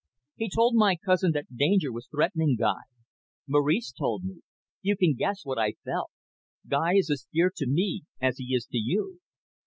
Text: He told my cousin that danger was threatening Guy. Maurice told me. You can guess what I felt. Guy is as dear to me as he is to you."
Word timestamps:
He 0.35 0.49
told 0.49 0.73
my 0.73 0.95
cousin 0.95 1.31
that 1.33 1.55
danger 1.55 1.91
was 1.91 2.07
threatening 2.07 2.55
Guy. 2.59 2.81
Maurice 3.47 3.91
told 3.91 4.23
me. 4.23 4.41
You 4.81 4.97
can 4.97 5.13
guess 5.13 5.41
what 5.45 5.59
I 5.59 5.73
felt. 5.85 6.09
Guy 6.67 6.95
is 6.95 7.11
as 7.11 7.27
dear 7.31 7.51
to 7.57 7.67
me 7.67 8.05
as 8.19 8.39
he 8.39 8.45
is 8.45 8.65
to 8.71 8.79
you." 8.79 9.19